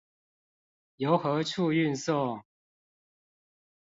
[0.97, 2.41] 由何處運送？